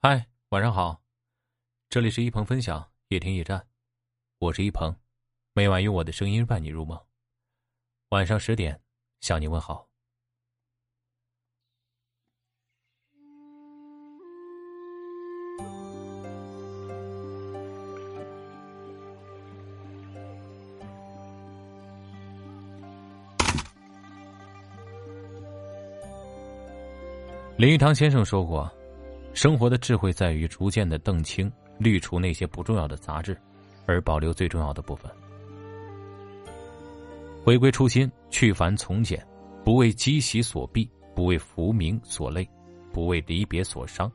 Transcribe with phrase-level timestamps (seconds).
[0.00, 1.02] 嗨，晚上好，
[1.90, 3.66] 这里是一鹏分享夜听驿站，
[4.38, 4.94] 我是一鹏，
[5.54, 6.96] 每晚用我的声音伴你入梦。
[8.10, 8.80] 晚上十点
[9.20, 9.88] 向你问好。
[27.56, 28.72] 林语堂先生说过。
[29.38, 33.40] 生活的智慧在于逐渐的澄清、滤除那些不重要的杂质，
[33.86, 35.08] 而保留最重要的部分。
[37.44, 39.24] 回归初心，去繁从简，
[39.64, 42.50] 不为积习所蔽，不为浮名所累，
[42.92, 44.10] 不为离别所伤。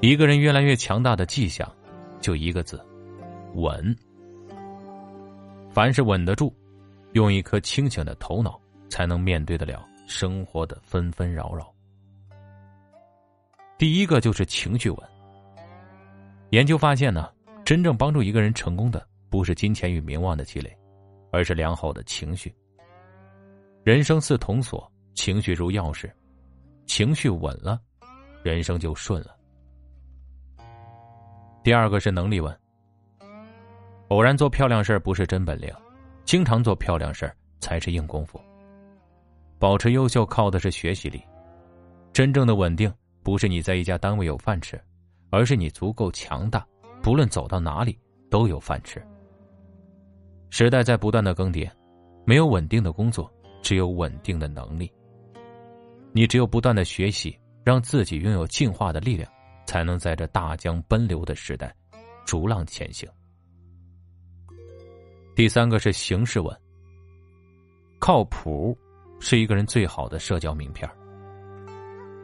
[0.00, 1.70] 一个人越来越强大的迹象，
[2.22, 2.82] 就一个字：
[3.52, 3.94] 稳。
[5.74, 6.50] 凡是稳得住，
[7.12, 8.58] 用一颗清醒的头脑，
[8.88, 9.86] 才能面对得了。
[10.08, 11.74] 生活的纷纷扰扰，
[13.78, 14.98] 第一个就是情绪稳。
[16.50, 17.30] 研究发现呢，
[17.64, 20.74] 真正帮助一个人成功的，不是金钱与名望的积累，
[21.30, 22.54] 而是良好的情绪。
[23.84, 26.10] 人生似铜锁，情绪如钥匙，
[26.86, 27.80] 情绪稳了，
[28.42, 29.36] 人生就顺了。
[31.62, 32.56] 第二个是能力稳。
[34.08, 35.70] 偶然做漂亮事不是真本领，
[36.24, 37.30] 经常做漂亮事
[37.60, 38.40] 才是硬功夫。
[39.58, 41.20] 保持优秀靠的是学习力，
[42.12, 42.92] 真正的稳定
[43.26, 44.80] 不是你在一家单位有饭吃，
[45.30, 46.64] 而是你足够强大，
[47.02, 47.98] 不论走到哪里
[48.30, 49.04] 都有饭吃。
[50.48, 51.68] 时代在不断的更迭，
[52.24, 53.28] 没有稳定的工作，
[53.60, 54.88] 只有稳定的能力。
[56.12, 59.28] 你只有不断的学习，让自己拥有进化的力量，
[59.66, 61.74] 才能在这大江奔流的时代，
[62.24, 63.08] 逐浪前行。
[65.34, 66.56] 第三个是形式稳，
[67.98, 68.78] 靠谱。
[69.18, 70.88] 是一个人最好的社交名片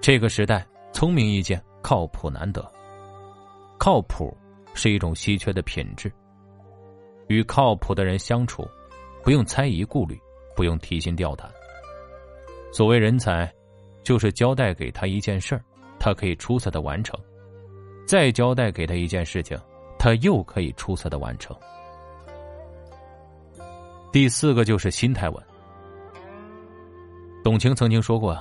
[0.00, 2.65] 这个时代，聪明易见，靠谱难得。
[3.79, 4.37] 靠谱
[4.75, 6.12] 是一种稀缺的品质。
[7.28, 8.69] 与靠谱的人相处，
[9.22, 10.21] 不用猜疑顾虑，
[10.55, 11.50] 不用提心吊胆。
[12.72, 13.53] 所谓人才，
[14.03, 15.65] 就是交代给他一件事儿，
[15.99, 17.19] 他可以出色的完成；
[18.06, 19.59] 再交代给他一件事情，
[19.99, 21.56] 他又可以出色的完成。
[24.12, 25.43] 第四个就是心态稳。
[27.43, 28.39] 董卿曾经说过：“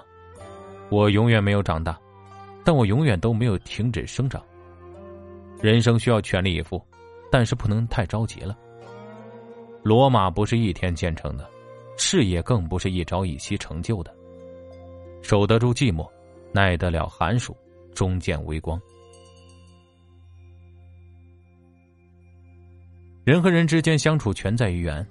[0.91, 1.97] 我永远没有长大，
[2.63, 4.43] 但我永远都没有停止生长。
[5.61, 6.83] 人生需要全力以赴，
[7.31, 8.57] 但是不能太着急了。
[9.83, 11.49] 罗马不是一天建成的，
[11.97, 14.15] 事业更不是一朝一夕成就的。
[15.21, 16.09] 守得住寂寞，
[16.51, 17.55] 耐得了寒暑，
[17.93, 18.79] 终见微光。
[23.23, 25.07] 人和人之间相处全在于缘，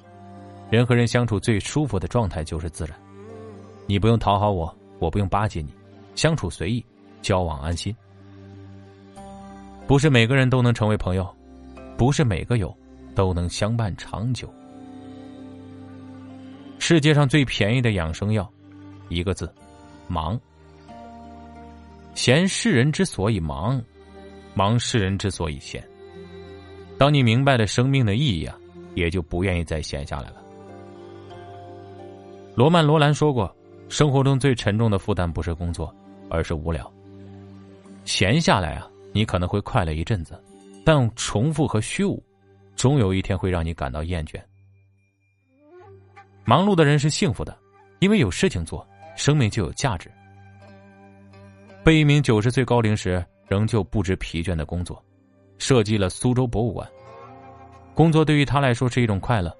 [0.68, 3.00] 人和人相处最舒服的状态就是自然。”
[3.86, 5.74] 你不用讨好我，我不用巴结你，
[6.14, 6.84] 相处随意，
[7.22, 7.94] 交往安心。
[9.86, 11.28] 不是每个人都能成为朋友，
[11.96, 12.76] 不是每个友
[13.14, 14.52] 都能相伴长久。
[16.78, 18.50] 世界上最便宜的养生药，
[19.08, 19.52] 一个字，
[20.08, 20.38] 忙。
[22.14, 23.82] 闲世人之所以忙，
[24.54, 25.82] 忙世人之所以闲。
[26.98, 28.56] 当你明白了生命的意义啊，
[28.94, 30.42] 也就不愿意再闲下来了。
[32.54, 33.54] 罗曼·罗兰说过。
[33.88, 35.92] 生活中最沉重的负担不是工作，
[36.28, 36.88] 而是无聊。
[38.10, 40.36] 闲下来啊，你可能会快乐一阵子，
[40.84, 42.20] 但重复和虚无，
[42.74, 44.34] 终有一天会让你感到厌倦。
[46.44, 47.56] 忙碌的人是幸福的，
[48.00, 48.84] 因为有事情做，
[49.14, 50.10] 生命就有价值。
[51.84, 55.00] 被一名九十岁高龄时仍旧不知疲倦的工作，
[55.58, 56.90] 设计了苏州博物馆。
[57.94, 59.56] 工作对于他来说是一种快乐，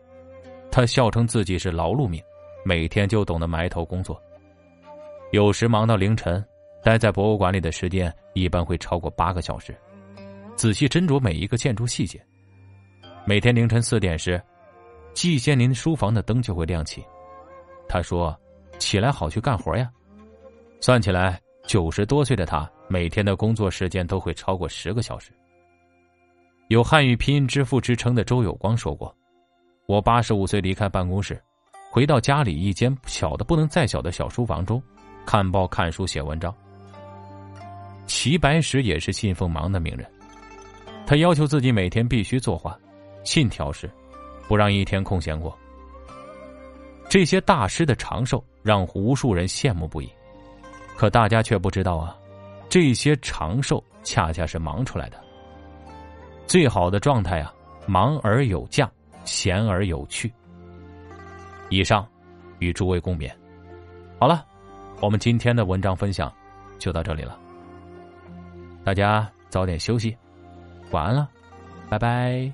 [0.73, 2.21] 他笑称自己是劳碌命。
[2.65, 4.21] 每天就懂得埋头工作，
[5.31, 6.45] 有时忙到凌晨，
[6.83, 9.77] 待在博物馆里的时间一般会超过八个小时，
[10.57, 12.25] 仔细斟酌每一个建筑细节。
[13.25, 14.41] 每天凌晨四点时，
[15.15, 17.05] 季羡林书房的灯就会亮起。
[17.89, 18.39] 他说
[18.79, 19.91] ：“起来好去干活呀。”
[20.81, 25.33] 算起来，九十多岁的他每天的工作时间都会超过十个小时。
[26.69, 29.15] 有汉语拼音之父之称的周有光说过
[29.87, 31.41] ：“我八十五岁离开办公室。”
[31.93, 34.81] 回到家里一间小的不能再小的小书房中，
[35.27, 36.55] 看报、看书、写文章。
[38.11, 40.05] 齐白石也是信奉忙的名人，
[41.07, 42.77] 他要求自己每天必须作画，
[43.23, 43.89] 信条是
[44.49, 45.57] 不让一天空闲过。
[47.09, 50.11] 这些大师的长寿让无数人羡慕不已，
[50.97, 52.19] 可大家却不知道啊，
[52.69, 55.17] 这些长寿恰恰是忙出来的。
[56.49, 57.55] 最好的状态啊，
[57.87, 58.91] 忙而有价，
[59.25, 60.31] 闲而有趣。
[61.69, 62.05] 以上，
[62.59, 63.31] 与诸位共勉。
[64.19, 64.45] 好了，
[65.01, 66.31] 我们今天的文章分享
[66.77, 67.40] 就到这里了。
[68.91, 70.17] 大家早点休息，
[70.91, 71.29] 晚安了，
[71.89, 72.53] 拜拜。